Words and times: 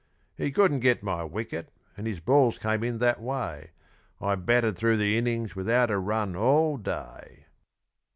He 0.35 0.49
couldn't 0.49 0.79
get 0.79 1.03
my 1.03 1.23
wicket, 1.23 1.69
and 1.95 2.07
his 2.07 2.19
balls 2.19 2.57
came 2.57 2.83
in 2.83 2.97
that 2.97 3.21
way 3.21 3.69
I 4.19 4.33
batted 4.33 4.75
through 4.75 4.97
the 4.97 5.15
innings 5.15 5.55
without 5.55 5.91
a 5.91 5.99
run 5.99 6.35
all 6.35 6.77
day. 6.77 7.45